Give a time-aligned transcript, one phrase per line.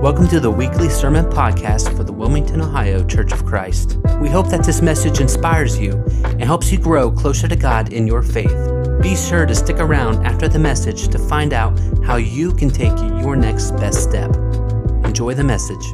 [0.00, 3.98] Welcome to the weekly sermon podcast for the Wilmington, Ohio Church of Christ.
[4.18, 5.92] We hope that this message inspires you
[6.24, 8.56] and helps you grow closer to God in your faith.
[9.02, 12.96] Be sure to stick around after the message to find out how you can take
[13.22, 14.34] your next best step.
[15.04, 15.84] Enjoy the message.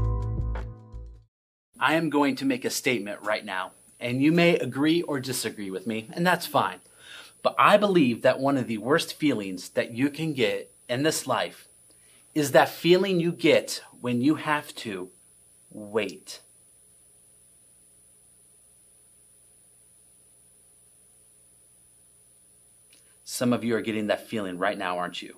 [1.81, 5.73] I am going to make a statement right now, and you may agree or disagree
[5.73, 6.79] with me, and that's fine.
[7.43, 11.27] But I believe that one of the worst feelings that you can get in this
[11.27, 11.67] life
[12.37, 15.09] is that feeling you get when you have to
[15.71, 16.43] wait.
[23.25, 25.37] Some of you are getting that feeling right now, aren't you?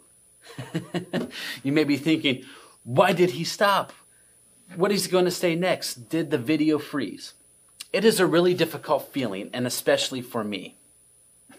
[1.62, 2.44] you may be thinking,
[2.82, 3.92] why did he stop?
[4.74, 6.08] What is he going to say next?
[6.08, 7.34] Did the video freeze?
[7.92, 10.78] It is a really difficult feeling, and especially for me.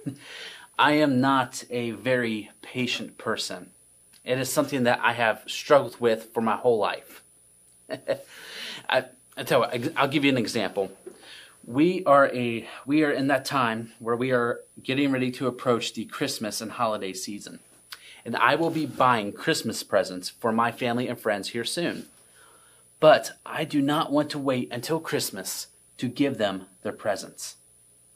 [0.78, 3.72] I am not a very patient person.
[4.24, 7.24] It is something that I have struggled with for my whole life.
[8.90, 9.06] I,
[9.38, 10.92] I tell you, I'll give you an example.
[11.66, 15.94] We are a we are in that time where we are getting ready to approach
[15.94, 17.60] the Christmas and holiday season.
[18.26, 22.08] And I will be buying Christmas presents for my family and friends here soon.
[23.00, 27.56] But I do not want to wait until Christmas to give them their presents.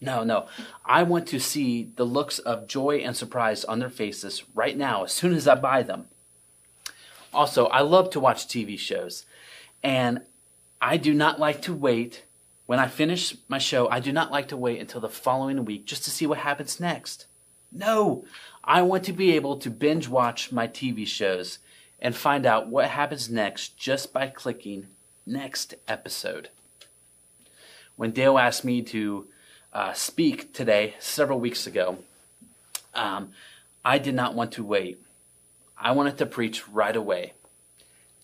[0.03, 0.47] No, no.
[0.85, 5.05] I want to see the looks of joy and surprise on their faces right now
[5.05, 6.09] as soon as I buy them.
[7.33, 9.25] Also, I love to watch TV shows,
[9.81, 10.21] and
[10.81, 12.25] I do not like to wait.
[12.65, 15.85] When I finish my show, I do not like to wait until the following week
[15.85, 17.25] just to see what happens next.
[17.71, 18.25] No,
[18.63, 21.59] I want to be able to binge watch my TV shows
[21.99, 24.87] and find out what happens next just by clicking
[25.25, 26.49] next episode.
[27.95, 29.27] When Dale asked me to
[29.73, 31.97] uh, speak today, several weeks ago,
[32.93, 33.31] um,
[33.83, 35.01] I did not want to wait.
[35.77, 37.33] I wanted to preach right away.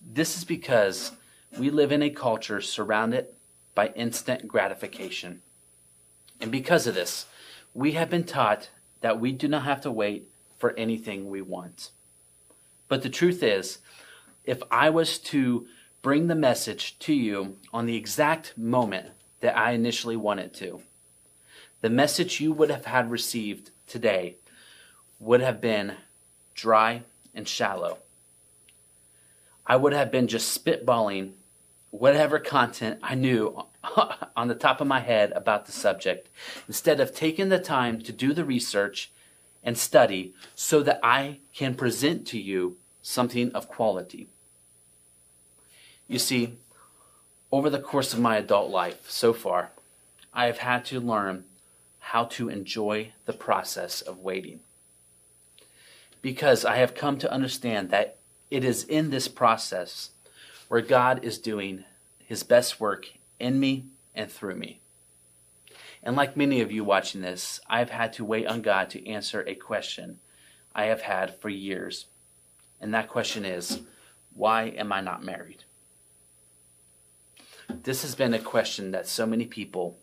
[0.02, 1.11] This is because
[1.58, 3.28] we live in a culture surrounded
[3.73, 5.41] by instant gratification.
[6.39, 7.25] And because of this,
[7.73, 8.69] we have been taught
[9.02, 11.90] that we do not have to wait for anything we want.
[12.88, 13.79] But the truth is,
[14.46, 15.68] if I was to
[16.02, 19.07] bring the message to you on the exact moment
[19.41, 20.81] that I initially wanted to,
[21.81, 24.35] the message you would have had received today
[25.19, 25.94] would have been
[26.53, 27.03] dry
[27.34, 28.00] and shallow.
[29.66, 31.34] I would have been just spitballing
[31.91, 33.66] whatever content I knew
[34.35, 36.29] on the top of my head about the subject
[36.67, 39.11] instead of taking the time to do the research
[39.63, 44.28] and study so that I can present to you something of quality.
[46.07, 46.56] You see,
[47.51, 49.72] over the course of my adult life so far,
[50.34, 51.46] I have had to learn
[52.09, 54.59] how to enjoy the process of waiting.
[56.24, 58.18] Because I have come to understand that
[58.50, 60.09] it is in this process
[60.70, 61.84] where God is doing
[62.25, 63.09] his best work
[63.40, 64.80] in me and through me.
[66.02, 69.08] And like many of you watching this, I have had to wait on God to
[69.08, 70.18] answer a question
[70.74, 72.08] I have had for years.
[72.81, 73.81] And that question is
[74.34, 75.64] why am I not married?
[77.70, 80.00] This has been a question that so many people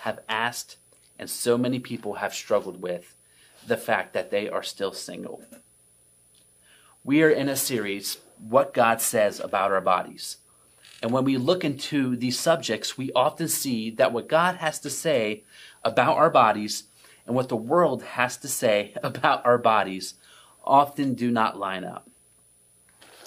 [0.00, 0.78] have asked
[1.18, 3.14] and so many people have struggled with
[3.66, 5.42] the fact that they are still single.
[7.04, 10.38] We are in a series, What God Says About Our Bodies.
[11.02, 14.90] And when we look into these subjects, we often see that what God has to
[14.90, 15.44] say
[15.84, 16.84] about our bodies
[17.26, 20.14] and what the world has to say about our bodies
[20.64, 22.08] often do not line up.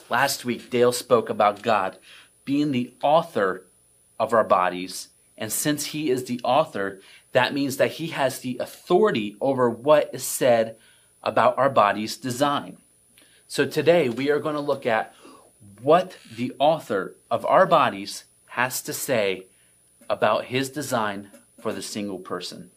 [0.10, 1.98] Last week, Dale spoke about God
[2.44, 3.66] being the author
[4.20, 5.08] of our bodies.
[5.38, 7.00] And since he is the author,
[7.32, 10.76] that means that he has the authority over what is said
[11.24, 12.78] about our body's design.
[13.48, 15.14] So today we are going to look at
[15.82, 19.46] what the author of our bodies has to say
[20.10, 22.72] about his design for the single person.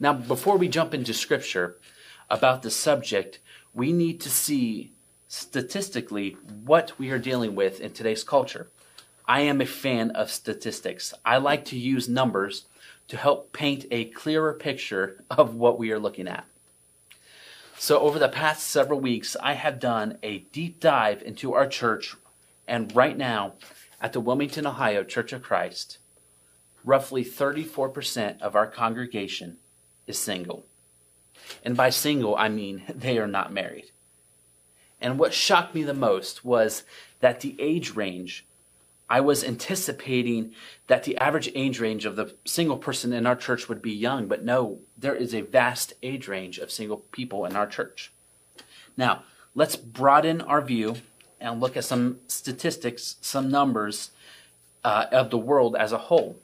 [0.00, 1.76] Now, before we jump into scripture
[2.30, 3.40] about the subject,
[3.74, 4.92] we need to see
[5.28, 8.68] statistically what we are dealing with in today's culture.
[9.26, 11.14] I am a fan of statistics.
[11.24, 12.66] I like to use numbers
[13.12, 16.46] to help paint a clearer picture of what we are looking at.
[17.76, 22.16] So, over the past several weeks, I have done a deep dive into our church,
[22.66, 23.52] and right now,
[24.00, 25.98] at the Wilmington, Ohio Church of Christ,
[26.86, 29.58] roughly 34% of our congregation
[30.06, 30.64] is single.
[31.62, 33.90] And by single, I mean they are not married.
[35.02, 36.84] And what shocked me the most was
[37.20, 38.46] that the age range
[39.08, 40.54] I was anticipating
[40.86, 44.26] that the average age range of the single person in our church would be young,
[44.26, 48.12] but no, there is a vast age range of single people in our church.
[48.96, 50.96] Now, let's broaden our view
[51.40, 54.12] and look at some statistics, some numbers
[54.84, 56.38] uh, of the world as a whole.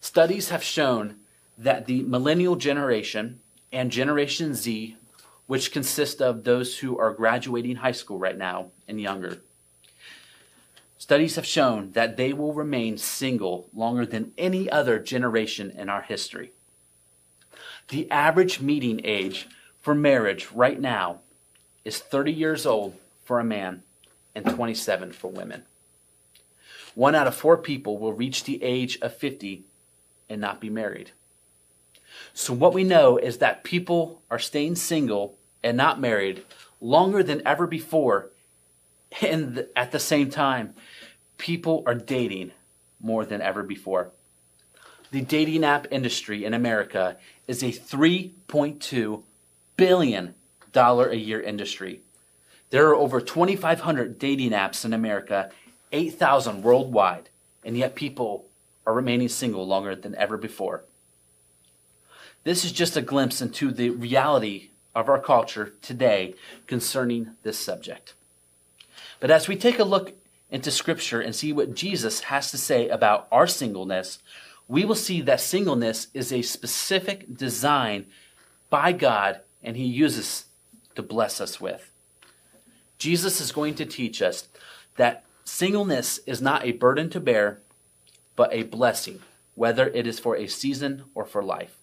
[0.00, 1.16] Studies have shown
[1.56, 3.40] that the millennial generation
[3.70, 4.96] and Generation Z,
[5.46, 9.38] which consist of those who are graduating high school right now and younger,
[11.02, 16.02] studies have shown that they will remain single longer than any other generation in our
[16.02, 16.52] history.
[17.88, 19.48] The average meeting age
[19.80, 21.18] for marriage right now
[21.84, 22.94] is 30 years old
[23.24, 23.82] for a man
[24.32, 25.64] and 27 for women.
[26.94, 29.64] One out of four people will reach the age of 50
[30.28, 31.10] and not be married.
[32.32, 36.44] So, what we know is that people are staying single and not married
[36.80, 38.28] longer than ever before.
[39.20, 40.74] And at the same time,
[41.42, 42.52] people are dating
[43.00, 44.12] more than ever before.
[45.10, 47.16] The dating app industry in America
[47.48, 49.22] is a 3.2
[49.76, 50.34] billion
[50.70, 52.00] dollar a year industry.
[52.70, 55.50] There are over 2,500 dating apps in America,
[55.90, 57.28] 8,000 worldwide,
[57.64, 58.46] and yet people
[58.86, 60.84] are remaining single longer than ever before.
[62.44, 66.34] This is just a glimpse into the reality of our culture today
[66.68, 68.14] concerning this subject.
[69.18, 70.21] But as we take a look
[70.52, 74.18] into Scripture and see what Jesus has to say about our singleness,
[74.68, 78.06] we will see that singleness is a specific design
[78.70, 80.44] by God and He uses
[80.94, 81.90] to bless us with.
[82.98, 84.46] Jesus is going to teach us
[84.96, 87.60] that singleness is not a burden to bear,
[88.36, 89.20] but a blessing,
[89.54, 91.78] whether it is for a season or for life.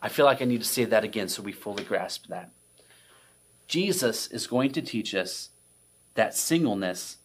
[0.00, 2.50] I feel like I need to say that again so we fully grasp that.
[3.66, 5.50] Jesus is going to teach us
[6.14, 7.16] that singleness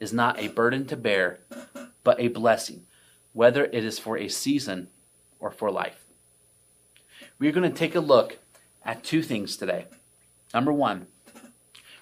[0.00, 1.40] is not a burden to bear,
[2.04, 2.86] but a blessing,
[3.32, 4.88] whether it is for a season
[5.40, 6.04] or for life.
[7.38, 8.38] We're going to take a look
[8.84, 9.86] at two things today.
[10.54, 11.06] Number one,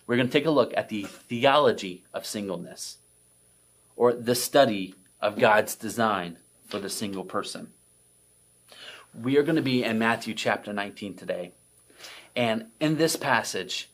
[0.07, 2.99] we're going to take a look at the theology of singleness,
[3.97, 7.69] or the study of God's design for the single person.
[9.19, 11.53] We are going to be in Matthew chapter 19 today.
[12.37, 13.89] And in this passage,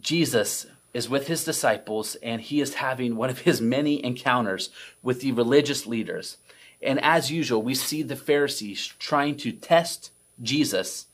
[0.00, 4.70] Jesus is with his disciples and he is having one of his many encounters
[5.02, 6.36] with the religious leaders.
[6.82, 10.10] And as usual, we see the Pharisees trying to test
[10.42, 11.06] Jesus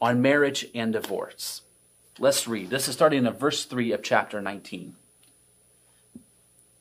[0.00, 1.62] on marriage and divorce.
[2.18, 2.70] Let's read.
[2.70, 4.96] This is starting in verse 3 of chapter 19.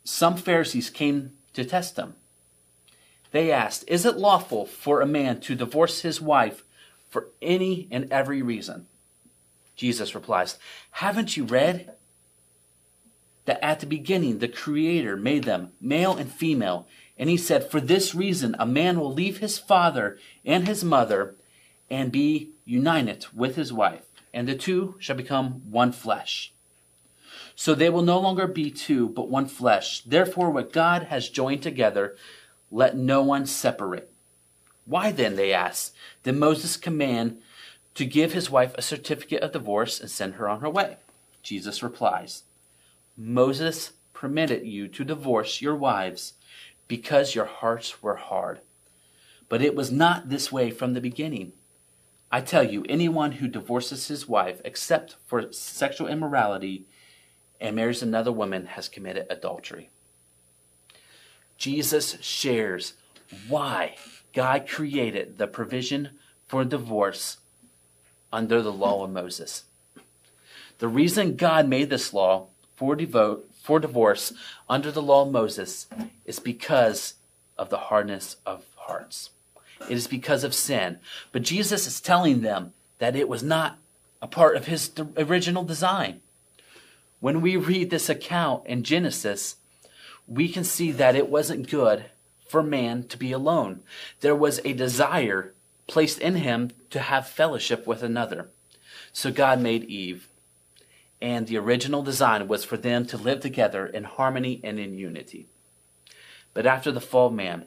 [0.03, 2.15] Some Pharisees came to test him
[3.31, 6.63] they asked, Is it lawful for a man to divorce his wife
[7.09, 8.87] for any and every reason?
[9.75, 10.57] Jesus replies,
[10.91, 11.93] Haven't you read
[13.47, 16.87] that at the beginning the Creator made them male and female?
[17.17, 21.35] And he said, For this reason a man will leave his father and his mother
[21.89, 24.03] and be united with his wife,
[24.33, 26.53] and the two shall become one flesh.
[27.55, 30.01] So they will no longer be two, but one flesh.
[30.01, 32.15] Therefore, what God has joined together,
[32.69, 34.11] let no one separate.
[34.85, 37.39] Why then, they ask, did Moses command
[37.95, 40.97] to give his wife a certificate of divorce and send her on her way?
[41.41, 42.43] Jesus replies,
[43.17, 46.33] Moses permitted you to divorce your wives
[46.87, 48.61] because your hearts were hard.
[49.49, 51.53] But it was not this way from the beginning.
[52.31, 56.85] I tell you, anyone who divorces his wife except for sexual immorality
[57.59, 59.89] and marries another woman has committed adultery.
[61.57, 62.93] Jesus shares
[63.47, 63.95] why
[64.33, 66.11] God created the provision
[66.47, 67.37] for divorce
[68.31, 69.63] under the law of Moses.
[70.79, 74.31] The reason God made this law for, devote, for divorce
[74.69, 75.87] under the law of Moses
[76.23, 77.15] is because
[77.57, 79.31] of the hardness of hearts.
[79.89, 80.99] It is because of sin.
[81.31, 83.77] But Jesus is telling them that it was not
[84.21, 86.21] a part of his original design.
[87.19, 89.55] When we read this account in Genesis,
[90.27, 92.05] we can see that it wasn't good
[92.47, 93.81] for man to be alone.
[94.21, 95.53] There was a desire
[95.87, 98.49] placed in him to have fellowship with another.
[99.13, 100.27] So God made Eve.
[101.21, 105.47] And the original design was for them to live together in harmony and in unity.
[106.53, 107.65] But after the fall of man,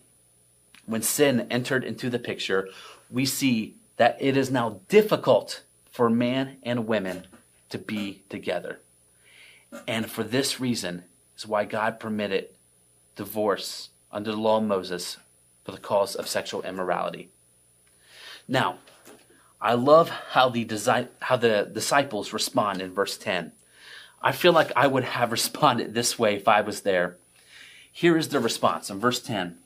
[0.87, 2.69] when sin entered into the picture,
[3.11, 7.27] we see that it is now difficult for man and women
[7.69, 8.79] to be together.
[9.87, 11.05] And for this reason,
[11.37, 12.49] is why God permitted
[13.17, 15.17] divorce under the law of Moses
[15.65, 17.29] for the cause of sexual immorality.
[18.47, 18.79] Now,
[19.61, 23.53] I love how the, how the disciples respond in verse 10.
[24.23, 27.17] I feel like I would have responded this way if I was there.
[27.93, 29.59] Here is the response in verse 10.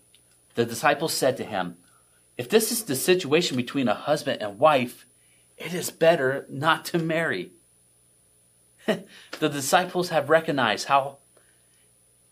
[0.55, 1.77] The disciples said to him,
[2.37, 5.07] If this is the situation between a husband and wife,
[5.57, 7.53] it is better not to marry.
[8.87, 11.19] the disciples have recognized how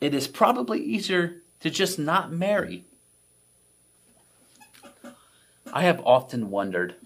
[0.01, 2.85] it is probably easier to just not marry.
[5.73, 6.97] I have often wondered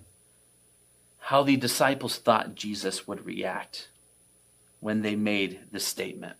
[1.26, 3.88] how the disciples thought Jesus would react
[4.78, 6.36] when they made this statement.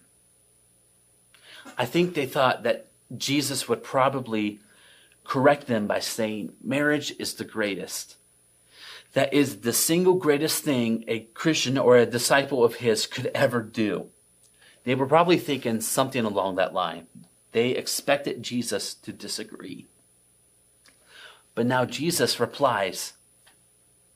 [1.77, 2.87] I think they thought that
[3.19, 4.61] Jesus would probably
[5.25, 8.15] correct them by saying, Marriage is the greatest.
[9.15, 13.63] That is the single greatest thing a Christian or a disciple of his could ever
[13.63, 14.07] do.
[14.85, 17.09] They were probably thinking something along that line.
[17.51, 19.87] They expected Jesus to disagree.
[21.57, 23.15] But now Jesus replies,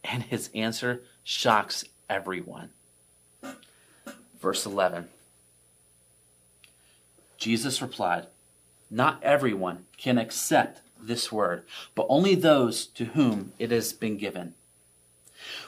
[0.04, 2.70] and his answer shocks everyone.
[4.40, 5.08] Verse 11
[7.38, 8.26] Jesus replied,
[8.90, 11.62] Not everyone can accept this word,
[11.94, 14.54] but only those to whom it has been given.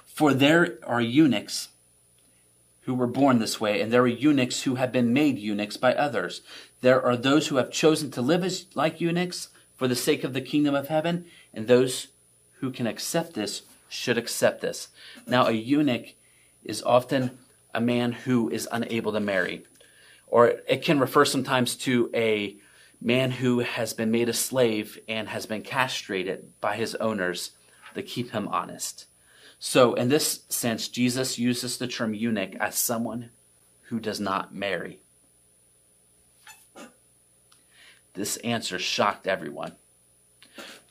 [0.05, 1.69] For there are eunuchs
[2.83, 5.95] who were born this way, and there are eunuchs who have been made eunuchs by
[5.95, 6.43] others.
[6.83, 10.35] There are those who have chosen to live as like eunuchs for the sake of
[10.35, 11.25] the kingdom of heaven,
[11.55, 12.09] and those
[12.61, 14.89] who can accept this should accept this.
[15.27, 16.15] Now, a eunuch
[16.65, 17.39] is often
[17.75, 19.65] a man who is unable to marry,
[20.27, 22.57] or it can refer sometimes to a
[23.01, 27.51] man who has been made a slave and has been castrated by his owners
[27.95, 29.07] to keep him honest.
[29.59, 33.31] So, in this sense, Jesus uses the term eunuch as someone
[33.83, 35.01] who does not marry.
[38.15, 39.73] This answer shocked everyone.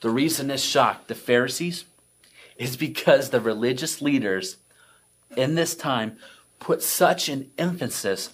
[0.00, 1.84] The reason it shocked the Pharisees
[2.62, 4.56] is because the religious leaders
[5.36, 6.16] in this time
[6.60, 8.30] put such an emphasis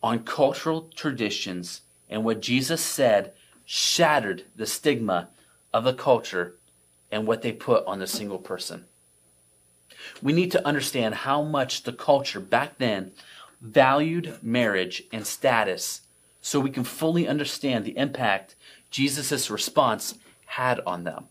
[0.00, 3.32] on cultural traditions and what Jesus said
[3.64, 5.30] shattered the stigma
[5.74, 6.54] of the culture
[7.10, 8.84] and what they put on the single person.
[10.22, 13.10] We need to understand how much the culture back then
[13.60, 16.02] valued marriage and status
[16.40, 18.54] so we can fully understand the impact
[18.92, 20.14] Jesus' response
[20.46, 21.26] had on them.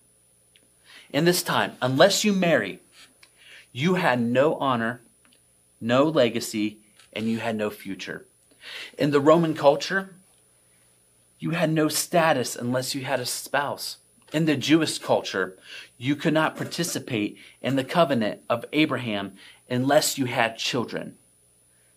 [1.12, 2.80] In this time, unless you marry,
[3.74, 5.02] you had no honor,
[5.82, 6.78] no legacy,
[7.12, 8.26] and you had no future.
[8.98, 10.16] In the Roman culture,
[11.38, 13.98] you had no status unless you had a spouse.
[14.32, 15.58] In the Jewish culture,
[15.98, 19.34] you could not participate in the covenant of Abraham
[19.70, 21.18] unless you had children.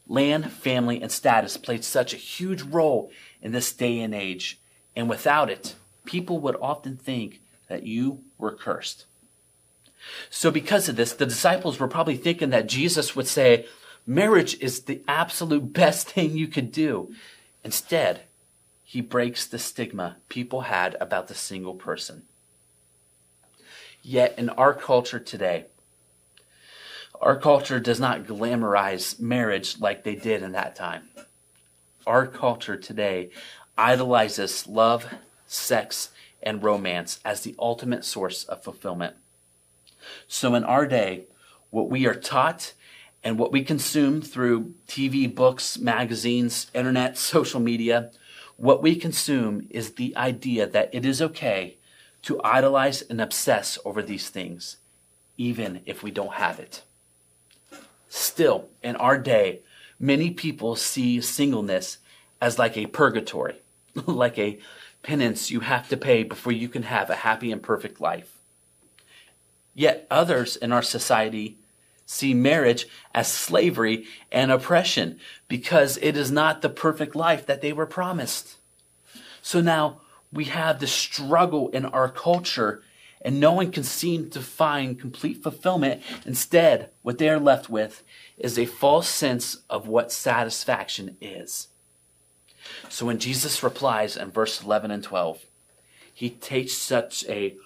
[0.09, 4.59] Land, family, and status played such a huge role in this day and age,
[4.97, 9.07] and without it, people would often think that you were cursed.
[10.29, 13.67] So, because of this, the disciples were probably thinking that Jesus would say,
[14.07, 17.15] Marriage is the absolute best thing you could do.
[17.63, 18.23] Instead,
[18.83, 22.23] he breaks the stigma people had about the single person.
[24.03, 25.65] Yet in our culture today,
[27.21, 31.09] our culture does not glamorize marriage like they did in that time.
[32.07, 33.31] Our culture today
[33.79, 35.07] idolizes love,
[35.47, 36.11] sex,
[36.45, 39.17] and romance as the ultimate source of fulfillment.
[40.29, 41.25] So in our day,
[41.71, 42.75] what we are taught
[43.25, 48.11] and what we consume through TV, books, magazines, internet, social media,
[48.57, 51.77] what we consume is the idea that it is okay
[52.23, 54.77] to idolize and obsess over these things,
[55.37, 56.83] even if we don't have it.
[58.09, 59.61] Still, in our day,
[59.99, 61.99] many people see singleness
[62.41, 63.57] as like a purgatory,
[64.07, 64.59] like a
[65.05, 68.39] penance you have to pay before you can have a happy and perfect life.
[69.75, 71.59] Yet others in our society
[72.07, 75.19] see marriage as slavery and oppression
[75.49, 78.57] because it is not the perfect life that they were promised.
[79.43, 80.01] So now
[80.33, 82.83] we have the struggle in our culture,
[83.23, 86.03] and no one can seem to find complete fulfillment.
[86.27, 88.03] Instead, what they are left with
[88.37, 91.69] is a false sense of what satisfaction is.
[92.89, 95.45] So when Jesus replies in verse 11 and 12,
[96.13, 97.57] he takes such a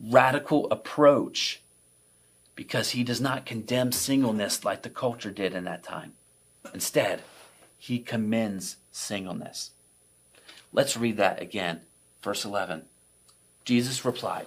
[0.00, 1.60] radical approach
[2.54, 6.12] because he does not condemn singleness like the culture did in that time.
[6.74, 7.22] Instead,
[7.78, 9.70] he commends singleness.
[10.72, 11.80] Let's read that again.
[12.22, 12.82] Verse 11.
[13.64, 14.46] Jesus replied,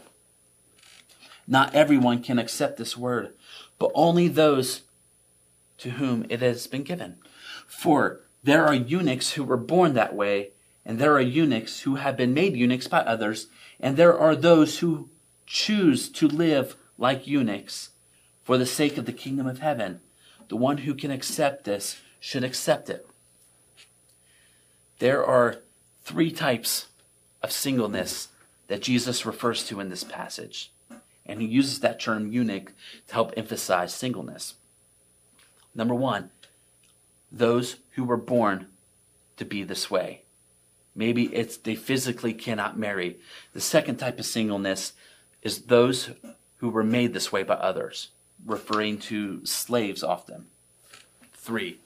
[1.48, 3.34] Not everyone can accept this word,
[3.80, 4.82] but only those
[5.80, 7.18] to whom it has been given.
[7.68, 10.50] For there are eunuchs who were born that way,
[10.86, 13.48] and there are eunuchs who have been made eunuchs by others,
[13.80, 15.10] and there are those who
[15.46, 17.92] choose to live like eunuchs
[18.44, 20.02] for the sake of the kingdom of heaven.
[20.50, 23.08] The one who can accept this should accept it.
[25.00, 25.60] There are
[26.04, 26.88] three types
[27.42, 28.30] of singleness
[28.68, 30.72] that Jesus refers to in this passage.
[31.26, 32.74] And he uses that term eunuch
[33.08, 34.56] to help emphasize singleness.
[35.74, 36.30] Number one,
[37.34, 38.68] those who were born
[39.38, 40.22] to be this way.
[40.96, 43.18] Maybe it's they physically cannot marry.
[43.54, 44.94] The second type of singleness
[45.42, 46.12] is those
[46.58, 48.10] who were made this way by others,
[48.46, 50.46] referring to slaves often.
[51.34, 51.80] Three,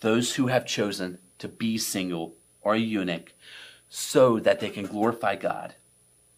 [0.00, 3.32] those who have chosen to be single or a eunuch
[3.88, 5.74] so that they can glorify God.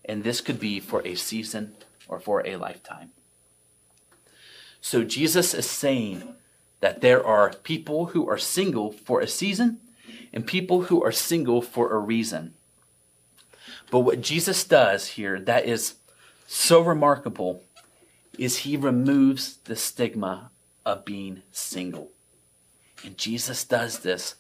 [0.05, 1.75] And this could be for a season
[2.09, 3.11] or for a lifetime.
[4.81, 6.35] So Jesus is saying
[6.83, 9.79] that there are people who are single for a season
[10.33, 12.55] and people who are single for a reason.
[13.91, 15.95] But what Jesus does here that is
[16.49, 17.63] so remarkable
[18.37, 20.51] is he removes the stigma
[20.85, 22.11] of being single.
[23.05, 24.35] And Jesus does this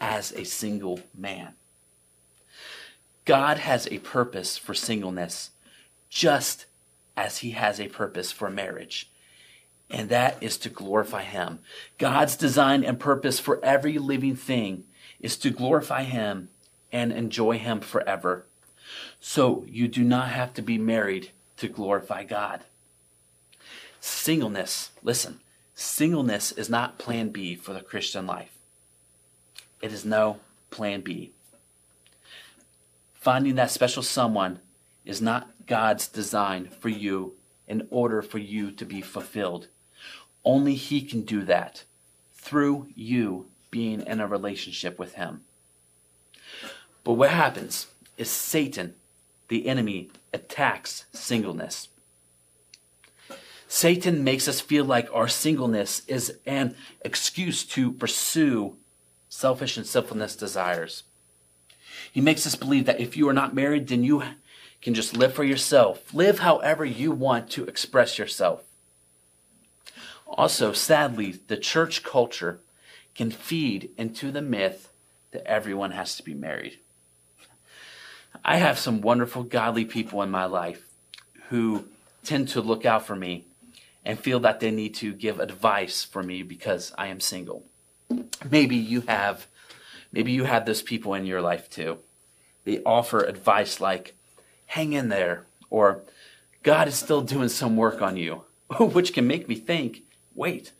[0.00, 1.54] as a single man.
[3.24, 5.50] God has a purpose for singleness
[6.08, 6.66] just
[7.16, 9.10] as he has a purpose for marriage.
[9.90, 11.60] And that is to glorify him.
[11.96, 14.84] God's design and purpose for every living thing
[15.20, 16.50] is to glorify him
[16.92, 18.46] and enjoy him forever.
[19.20, 22.64] So you do not have to be married to glorify God.
[24.00, 25.40] Singleness, listen,
[25.74, 28.56] singleness is not plan B for the Christian life.
[29.82, 30.40] It is no
[30.70, 31.32] plan B.
[33.14, 34.60] Finding that special someone
[35.04, 37.34] is not God's design for you
[37.66, 39.68] in order for you to be fulfilled.
[40.48, 41.84] Only He can do that
[42.32, 45.42] through you being in a relationship with Him.
[47.04, 48.94] But what happens is Satan,
[49.48, 51.88] the enemy, attacks singleness.
[53.68, 58.74] Satan makes us feel like our singleness is an excuse to pursue
[59.28, 61.02] selfish and sinfulness desires.
[62.10, 64.22] He makes us believe that if you are not married, then you
[64.80, 66.14] can just live for yourself.
[66.14, 68.64] Live however you want to express yourself.
[70.28, 72.60] Also, sadly, the church culture
[73.14, 74.92] can feed into the myth
[75.32, 76.78] that everyone has to be married.
[78.44, 80.86] I have some wonderful, godly people in my life
[81.48, 81.86] who
[82.24, 83.46] tend to look out for me
[84.04, 87.64] and feel that they need to give advice for me because I am single.
[88.50, 89.46] Maybe you have
[90.12, 91.98] maybe you have those people in your life too.
[92.64, 94.14] They offer advice like
[94.66, 96.02] hang in there or
[96.62, 98.44] God is still doing some work on you,
[98.78, 100.02] which can make me think,
[100.38, 100.70] wait,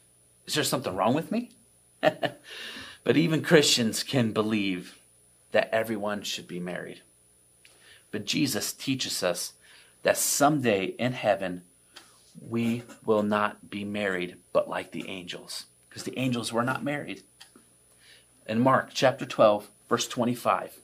[0.47, 1.51] is there something wrong with me?
[2.01, 4.99] but even Christians can believe
[5.51, 7.03] that everyone should be married.
[8.13, 9.55] But Jesus teaches us
[10.05, 11.63] that someday in heaven
[12.41, 17.25] we will not be married, but like the angels, because the angels were not married.
[18.47, 20.79] In Mark chapter 12, verse 25,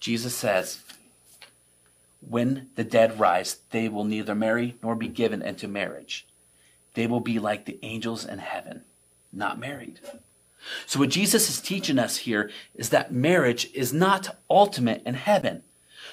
[0.00, 0.82] Jesus says,
[2.20, 6.26] When the dead rise, they will neither marry nor be given into marriage.
[6.94, 8.82] They will be like the angels in heaven,
[9.32, 10.00] not married.
[10.86, 15.62] So, what Jesus is teaching us here is that marriage is not ultimate in heaven.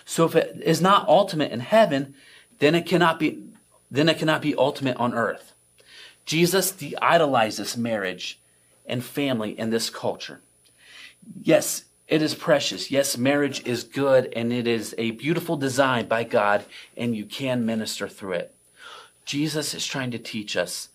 [0.05, 2.15] So, if it is not ultimate in heaven,
[2.59, 3.43] then it cannot be
[3.91, 5.53] then it cannot be ultimate on earth.
[6.25, 8.39] Jesus de-idolizes marriage
[8.85, 10.41] and family in this culture.
[11.41, 12.91] Yes, it is precious.
[12.91, 16.65] Yes, marriage is good and it is a beautiful design by God
[16.95, 18.55] and you can minister through it.
[19.29, 20.89] Jesus is trying to teach us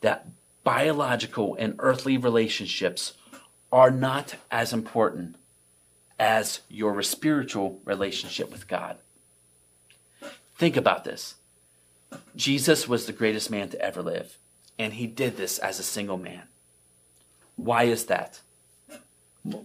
[0.00, 0.26] that
[0.64, 3.12] biological and earthly relationships
[3.70, 5.36] are not as important
[6.18, 8.96] as your spiritual relationship with God.
[10.56, 11.36] Think about this.
[12.34, 14.36] Jesus was the greatest man to ever live,
[14.76, 16.42] and he did this as a single man.
[17.54, 18.40] Why is that?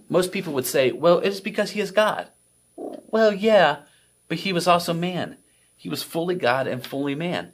[0.09, 2.27] Most people would say, well, it is because he is God.
[2.75, 3.77] Well, yeah,
[4.27, 5.37] but he was also man.
[5.75, 7.53] He was fully God and fully man.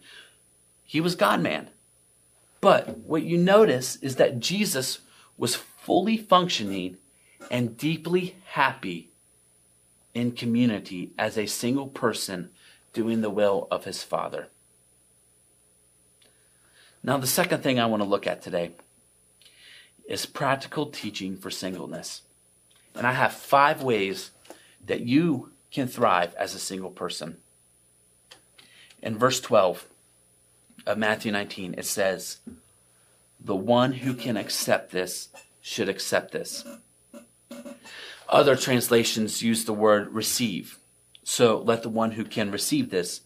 [0.87, 1.69] He was God man.
[2.61, 4.99] But what you notice is that Jesus
[5.37, 6.97] was fully functioning
[7.51, 9.11] and deeply happy
[10.15, 12.49] in community as a single person
[12.93, 14.47] doing the will of his Father.
[17.03, 18.71] Now, the second thing I want to look at today
[20.07, 22.21] is practical teaching for singleness.
[22.95, 24.31] And I have five ways
[24.85, 27.37] that you can thrive as a single person.
[29.01, 29.85] In verse 12
[30.87, 32.39] of Matthew 19, it says,
[33.39, 35.29] The one who can accept this
[35.61, 36.65] should accept this.
[38.29, 40.79] Other translations use the word receive.
[41.23, 43.21] So let the one who can receive this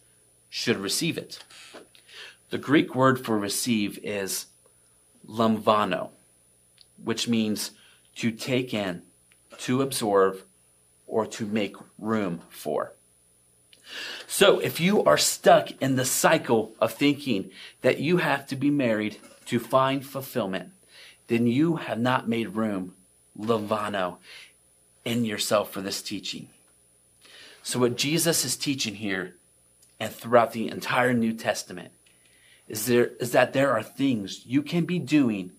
[0.49, 1.43] should receive it.
[2.49, 4.47] The Greek word for receive is
[5.27, 6.09] lambano,
[7.01, 7.71] which means
[8.15, 9.03] to take in,
[9.59, 10.41] to absorb,
[11.07, 12.93] or to make room for.
[14.27, 17.51] So if you are stuck in the cycle of thinking
[17.81, 20.71] that you have to be married to find fulfillment,
[21.27, 22.93] then you have not made room,
[23.37, 24.17] Lambano,
[25.05, 26.49] in yourself for this teaching.
[27.63, 29.35] So, what Jesus is teaching here
[29.99, 31.91] and throughout the entire New Testament
[32.67, 35.51] is, there, is that there are things you can be doing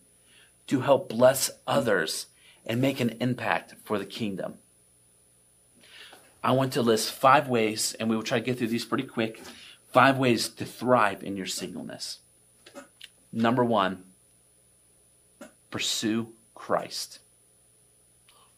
[0.66, 2.26] to help bless others
[2.66, 4.54] and make an impact for the kingdom.
[6.42, 9.04] I want to list five ways, and we will try to get through these pretty
[9.04, 9.40] quick.
[9.92, 12.18] Five ways to thrive in your singleness.
[13.32, 14.04] Number one,
[15.70, 17.20] pursue Christ.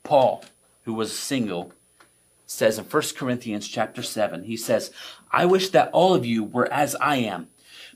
[0.02, 0.44] Paul,
[0.84, 1.72] who was single,
[2.46, 4.90] says in 1 Corinthians chapter 7, he says,
[5.30, 7.48] I wish that all of you were as I am,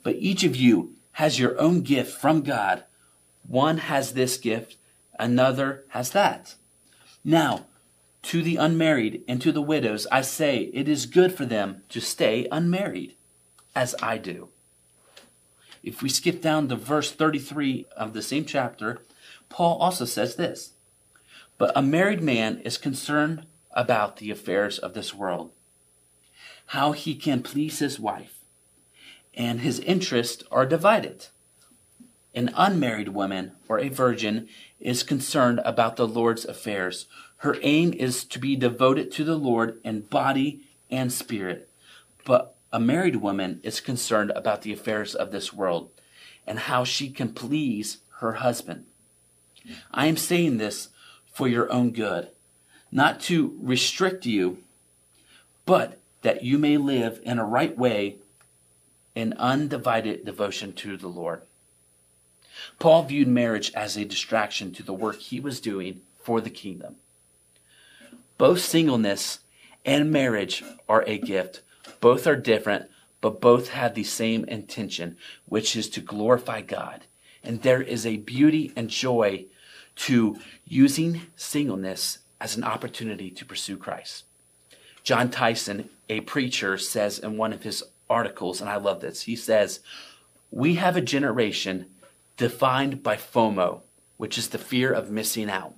[0.03, 2.85] but each of you has your own gift from God.
[3.47, 4.77] One has this gift,
[5.19, 6.55] another has that.
[7.25, 7.67] Now,
[8.29, 11.99] to the unmarried and to the widows, I say it is good for them to
[11.99, 13.15] stay unmarried,
[13.75, 14.51] as I do.
[15.83, 18.99] If we skip down to verse 33 of the same chapter,
[19.49, 20.73] Paul also says this
[21.57, 25.51] But a married man is concerned about the affairs of this world,
[26.67, 28.41] how he can please his wife,
[29.33, 31.29] and his interests are divided.
[32.35, 37.07] An unmarried woman or a virgin is concerned about the Lord's affairs.
[37.39, 41.69] Her aim is to be devoted to the Lord in body and spirit.
[42.25, 45.91] But a married woman is concerned about the affairs of this world
[46.47, 48.87] and how she can please her husband.
[49.93, 50.89] I am saying this
[51.33, 52.29] for your own good,
[52.91, 54.59] not to restrict you,
[55.65, 58.17] but that you may live in a right way
[59.15, 61.43] in undivided devotion to the Lord.
[62.79, 66.97] Paul viewed marriage as a distraction to the work he was doing for the kingdom.
[68.39, 69.41] Both singleness
[69.85, 71.63] and marriage are a gift.
[72.01, 72.89] Both are different,
[73.21, 77.07] but both have the same intention, which is to glorify God.
[77.43, 79.47] And there is a beauty and joy
[79.97, 84.25] to using singleness as an opportunity to pursue Christ.
[85.03, 89.35] Jon Tyson, a preacher, says in one of his articles, and I love this, he
[89.35, 89.81] says,
[90.53, 91.87] We have a generation
[92.37, 93.81] defined by FOMO,
[94.17, 95.75] which is the fear of missing out.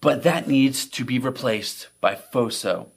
[0.00, 2.88] But that needs to be replaced by FOSO,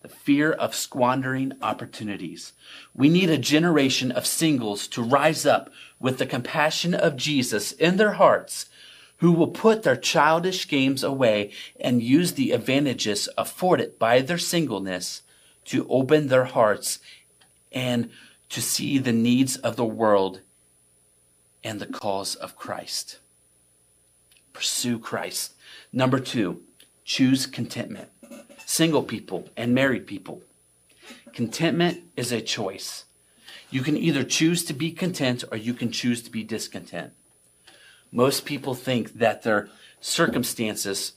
[0.00, 2.52] the fear of squandering opportunities.
[2.94, 7.96] We need a generation of singles to rise up with the compassion of Jesus in
[7.96, 8.66] their hearts
[9.18, 15.22] who will put their childish games away and use the advantages afforded by their singleness
[15.64, 16.98] to open their hearts
[17.72, 18.10] and
[18.48, 20.40] to see the needs of the world
[21.64, 23.18] and the cause of Christ.
[24.52, 25.55] Pursue Christ.
[25.92, 26.62] Number two,
[27.04, 28.08] choose contentment.
[28.64, 30.42] Single people and married people.
[31.32, 33.04] Contentment is a choice.
[33.70, 37.12] You can either choose to be content or you can choose to be discontent.
[38.12, 39.68] Most people think that their
[40.00, 41.12] circumstances,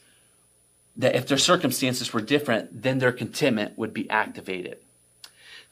[0.97, 4.77] that if their circumstances were different, then their contentment would be activated.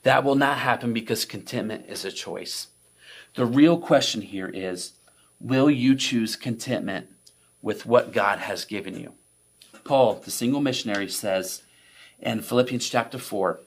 [0.03, 2.67] That will not happen because contentment is a choice.
[3.35, 4.93] The real question here is
[5.39, 7.09] will you choose contentment
[7.67, 9.13] with what God has given you?
[9.83, 11.63] Paul, the single missionary, says
[12.19, 13.59] in Philippians chapter 4,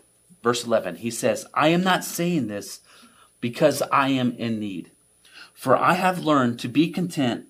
[0.42, 2.80] verse 11, he says, I am not saying this
[3.40, 4.90] because I am in need
[5.60, 7.44] for I have learned to be content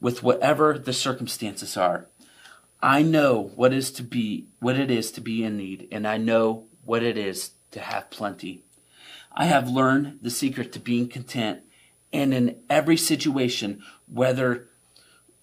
[0.00, 2.06] with whatever the circumstances are.
[2.82, 6.16] I know what is to be what it is to be in need, and I
[6.16, 8.62] know what it is to have plenty.
[9.32, 11.60] I have learned the secret to being content,
[12.10, 14.69] and in every situation, whether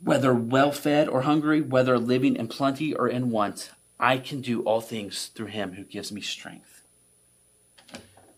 [0.01, 4.61] whether well fed or hungry, whether living in plenty or in want, I can do
[4.61, 6.83] all things through him who gives me strength.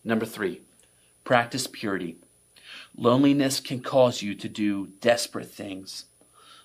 [0.02, 0.62] Number three,
[1.24, 2.16] practice purity.
[2.96, 6.06] Loneliness can cause you to do desperate things.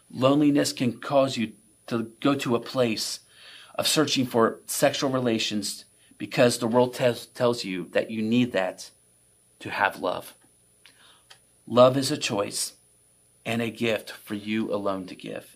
[0.10, 1.53] Loneliness can cause you
[1.88, 3.19] to go to a place
[3.75, 5.86] of searching for sexual relations
[6.17, 8.89] because the world tells, tells you that you need that
[9.60, 10.34] to have love.
[11.67, 12.73] Love is a choice
[13.45, 15.55] and a gift for you alone to give.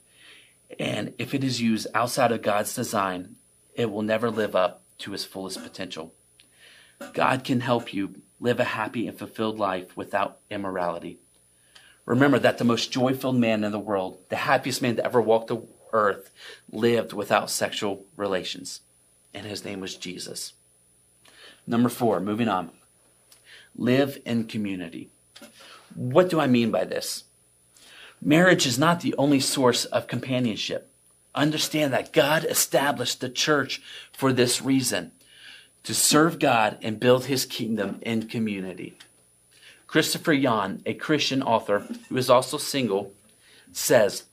[0.79, 3.35] And if it is used outside of God's design,
[3.73, 6.13] it will never live up to its fullest potential.
[7.13, 11.19] God can help you live a happy and fulfilled life without immorality.
[12.05, 15.47] Remember that the most joyful man in the world, the happiest man to ever walk
[15.47, 15.61] the
[15.93, 16.29] earth,
[16.71, 18.81] lived without sexual relations,
[19.33, 20.53] and his name was Jesus.
[21.65, 22.71] Number four, moving on.
[23.75, 25.09] Live in community.
[25.95, 27.25] What do I mean by this?
[28.21, 30.91] Marriage is not the only source of companionship.
[31.33, 35.11] Understand that God established the church for this reason
[35.83, 38.97] to serve God and build his kingdom in community.
[39.87, 43.13] Christopher Yuan, a Christian author who is also single,
[43.71, 44.25] says,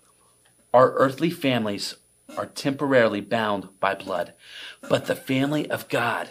[0.74, 1.94] Our earthly families
[2.36, 4.34] are temporarily bound by blood,
[4.88, 6.30] but the family of God,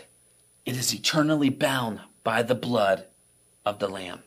[0.65, 3.05] it is eternally bound by the blood
[3.65, 4.23] of the Lamb.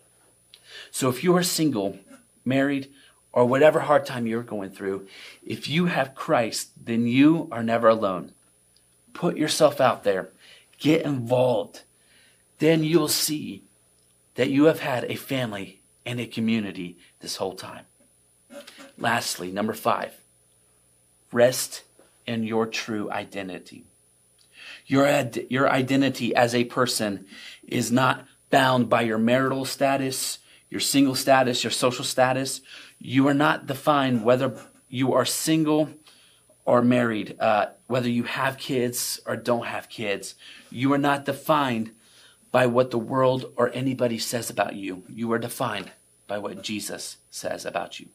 [0.90, 1.98] So if you are single,
[2.44, 2.90] married,
[3.32, 5.06] or whatever hard time you're going through,
[5.44, 8.32] if you have Christ, then you are never alone.
[9.12, 10.30] Put yourself out there,
[10.78, 11.82] get involved.
[12.58, 13.64] Then you'll see
[14.34, 17.84] that you have had a family and a community this whole time.
[18.96, 20.14] Lastly, number five,
[21.30, 21.82] rest
[22.26, 23.84] in your true identity.
[24.86, 27.26] Your, ad- your identity as a person
[27.66, 30.38] is not bound by your marital status,
[30.70, 32.60] your single status, your social status.
[32.98, 34.58] You are not defined whether
[34.88, 35.90] you are single
[36.64, 40.34] or married, uh, whether you have kids or don't have kids.
[40.70, 41.92] You are not defined
[42.50, 45.04] by what the world or anybody says about you.
[45.08, 45.92] You are defined
[46.26, 48.08] by what Jesus says about you.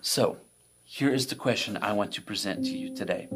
[0.00, 0.38] So,
[0.84, 3.28] here is the question I want to present to you today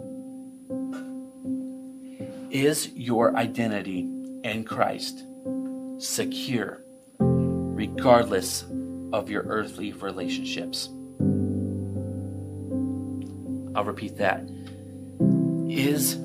[2.50, 4.09] Is your identity
[4.44, 5.24] in Christ
[5.98, 6.83] secure
[7.18, 8.64] regardless
[9.12, 10.88] of your earthly relationships?
[13.75, 14.49] I'll repeat that.
[15.69, 16.19] Is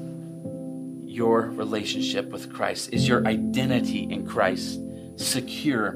[1.05, 4.79] your relationship with Christ, is your identity in Christ
[5.17, 5.95] secure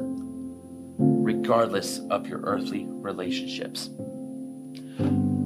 [0.97, 3.89] regardless of your earthly relationships?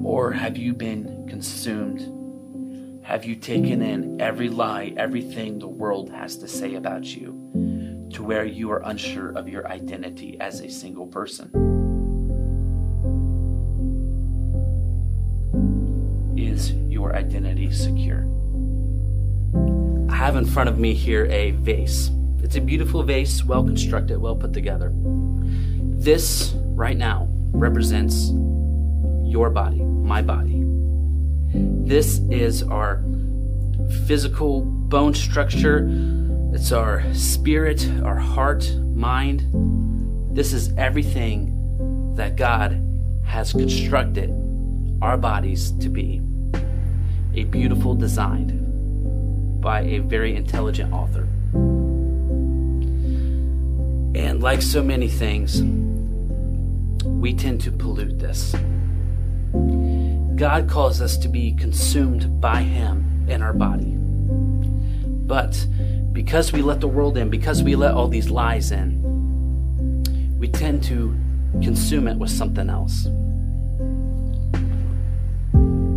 [0.02, 3.04] Or have you been consumed?
[3.04, 7.50] Have you taken in every lie, everything the world has to say about you,
[8.20, 11.48] to where you are unsure of your identity as a single person?
[16.36, 18.26] Is your identity secure?
[20.10, 22.10] I have in front of me here a vase.
[22.42, 24.92] It's a beautiful vase, well constructed, well put together.
[24.94, 28.32] This, right now, represents
[29.24, 30.62] your body, my body.
[31.54, 33.02] This is our
[34.06, 35.88] physical bone structure,
[36.52, 39.46] it's our spirit, our heart, mind.
[40.36, 42.82] This is everything that God
[43.24, 44.30] has constructed
[45.00, 46.20] our bodies to be.
[47.34, 51.28] A beautiful design by a very intelligent author.
[54.18, 55.62] And like so many things,
[57.04, 58.54] we tend to pollute this.
[60.34, 63.94] God calls us to be consumed by Him in our body.
[65.26, 65.64] But
[66.24, 69.00] because we let the world in, because we let all these lies in,
[70.38, 71.16] we tend to
[71.62, 73.08] consume it with something else.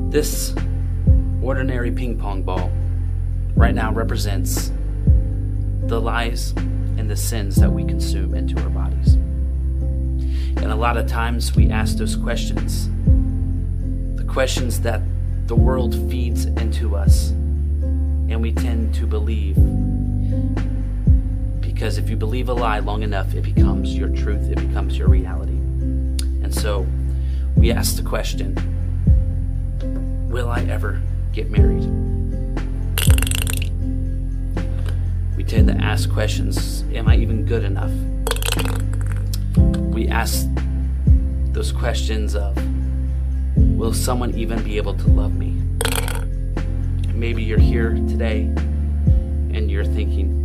[0.09, 0.55] This
[1.41, 2.71] ordinary ping pong ball
[3.57, 4.71] right now represents
[5.87, 6.51] the lies
[6.97, 9.15] and the sins that we consume into our bodies.
[9.15, 12.89] And a lot of times we ask those questions
[14.15, 15.01] the questions that
[15.47, 19.57] the world feeds into us, and we tend to believe.
[21.73, 25.07] Because if you believe a lie long enough, it becomes your truth, it becomes your
[25.07, 25.53] reality.
[26.43, 26.85] And so
[27.55, 28.55] we ask the question
[30.29, 31.01] Will I ever
[31.33, 31.83] get married?
[35.35, 37.91] We tend to ask questions Am I even good enough?
[39.93, 40.47] We ask
[41.53, 42.55] those questions of
[43.55, 45.59] Will someone even be able to love me?
[47.13, 48.43] Maybe you're here today
[49.53, 50.42] and you're thinking,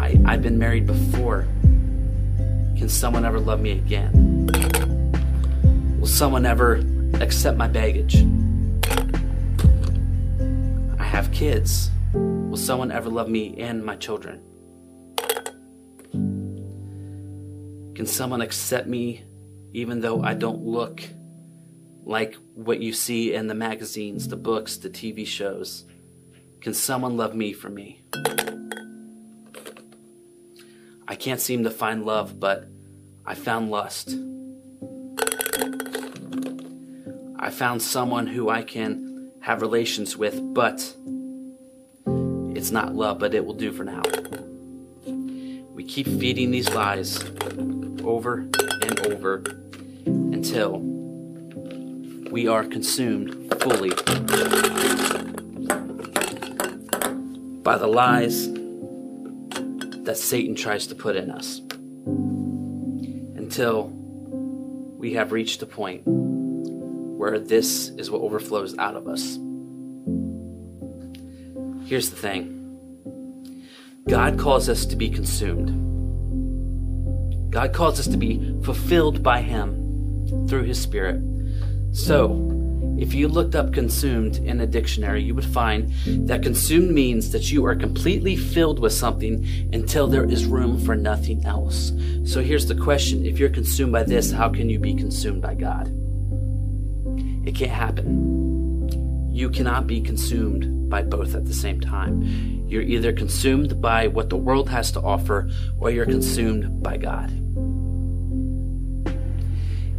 [0.00, 1.42] I, I've been married before.
[2.78, 4.46] Can someone ever love me again?
[6.00, 6.82] Will someone ever
[7.20, 8.24] accept my baggage?
[10.98, 11.90] I have kids.
[12.14, 14.40] Will someone ever love me and my children?
[17.94, 19.22] Can someone accept me
[19.74, 21.02] even though I don't look
[22.04, 25.84] like what you see in the magazines, the books, the TV shows?
[26.62, 28.00] Can someone love me for me?
[31.10, 32.68] I can't seem to find love, but
[33.26, 34.10] I found lust.
[37.36, 40.76] I found someone who I can have relations with, but
[42.54, 44.02] it's not love, but it will do for now.
[45.74, 47.20] We keep feeding these lies
[48.04, 48.42] over
[48.82, 49.42] and over
[50.06, 50.78] until
[52.30, 53.90] we are consumed fully
[57.64, 58.59] by the lies
[60.04, 61.60] that Satan tries to put in us
[63.36, 63.88] until
[64.98, 69.38] we have reached a point where this is what overflows out of us.
[71.88, 72.56] Here's the thing
[74.08, 75.70] God calls us to be consumed,
[77.50, 81.20] God calls us to be fulfilled by Him through His Spirit.
[81.92, 82.49] So,
[83.00, 85.90] if you looked up consumed in a dictionary, you would find
[86.28, 90.94] that consumed means that you are completely filled with something until there is room for
[90.94, 91.92] nothing else.
[92.24, 95.54] So here's the question if you're consumed by this, how can you be consumed by
[95.54, 95.88] God?
[97.48, 99.30] It can't happen.
[99.32, 102.22] You cannot be consumed by both at the same time.
[102.68, 107.30] You're either consumed by what the world has to offer or you're consumed by God.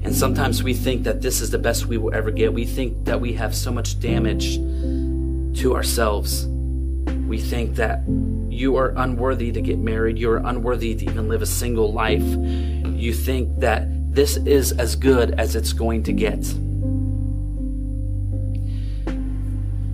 [0.03, 2.53] And sometimes we think that this is the best we will ever get.
[2.53, 4.55] We think that we have so much damage
[5.59, 6.47] to ourselves.
[7.27, 8.01] We think that
[8.49, 10.17] you are unworthy to get married.
[10.17, 12.23] You are unworthy to even live a single life.
[12.23, 16.41] You think that this is as good as it's going to get.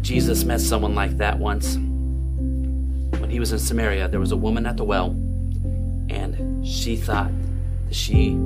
[0.01, 1.75] Jesus met someone like that once.
[1.75, 5.09] When he was in Samaria, there was a woman at the well,
[6.09, 7.29] and she thought
[7.87, 8.37] that she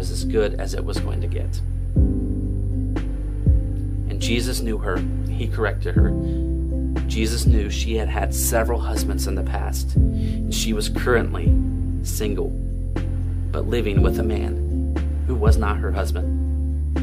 [0.00, 1.60] was as good as it was going to get.
[4.08, 4.96] And Jesus knew her,
[5.28, 6.08] he corrected her.
[7.06, 11.54] Jesus knew she had had several husbands in the past, and she was currently
[12.02, 12.48] single,
[13.52, 16.96] but living with a man who was not her husband.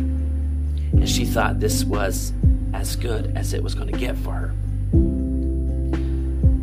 [0.93, 2.33] And she thought this was
[2.73, 4.55] as good as it was going to get for her.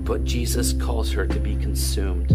[0.03, 2.33] But Jesus calls her to be consumed,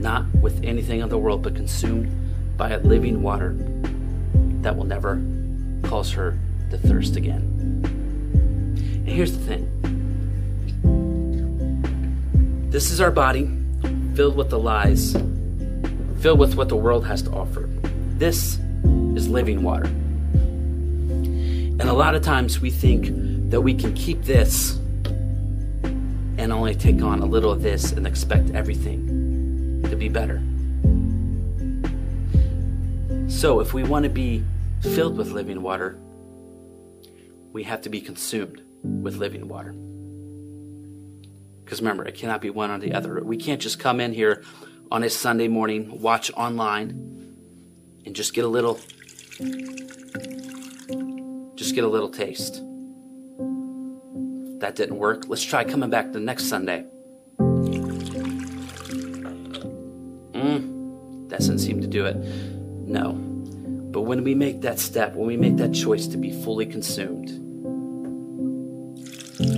[0.00, 2.10] not with anything of the world, but consumed
[2.58, 3.56] by a living water
[4.62, 5.22] that will never
[5.84, 6.36] cause her
[6.70, 7.40] to thirst again.
[7.84, 9.64] And here's the thing
[12.70, 13.48] this is our body
[14.14, 15.12] filled with the lies,
[16.20, 17.70] filled with what the world has to offer.
[18.18, 18.58] This
[19.14, 19.86] is living water.
[19.86, 24.76] And a lot of times we think that we can keep this
[26.36, 30.42] and only take on a little of this and expect everything to be better.
[33.28, 34.42] So, if we want to be
[34.80, 35.98] filled with living water,
[37.52, 39.72] we have to be consumed with living water.
[41.62, 43.22] Because remember, it cannot be one or the other.
[43.22, 44.42] We can't just come in here
[44.90, 47.36] on a Sunday morning, watch online,
[48.06, 48.80] and just get a little
[51.54, 52.62] just get a little taste.
[54.60, 55.28] That didn't work.
[55.28, 56.86] Let's try coming back the next Sunday.
[60.32, 62.57] Mm, that doesn't seem to do it.
[62.88, 63.12] No.
[63.12, 67.28] But when we make that step, when we make that choice to be fully consumed,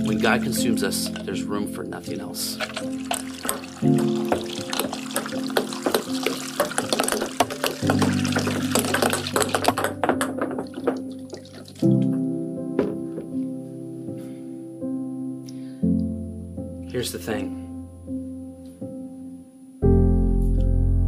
[0.05, 2.57] when God consumes us, there's room for nothing else.
[16.91, 17.57] Here's the thing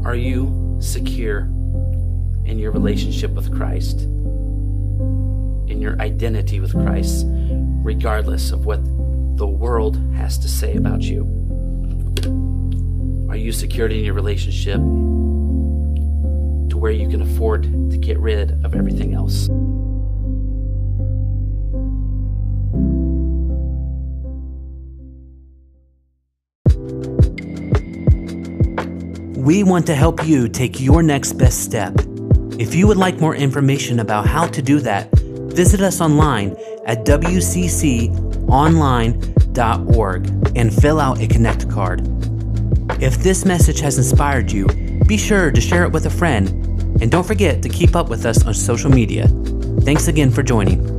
[0.05, 1.49] Are you secure
[2.45, 8.83] in your relationship with Christ, in your identity with Christ, regardless of what
[9.37, 11.23] the world has to say about you?
[13.29, 18.75] Are you secured in your relationship to where you can afford to get rid of
[18.75, 19.49] everything else?
[29.43, 31.93] We want to help you take your next best step.
[32.59, 37.03] If you would like more information about how to do that, visit us online at
[37.03, 38.07] wcconline.org
[40.55, 42.01] and fill out a Connect card.
[43.01, 44.67] If this message has inspired you,
[45.07, 46.47] be sure to share it with a friend
[47.01, 49.27] and don't forget to keep up with us on social media.
[49.81, 50.92] Thanks again for joining.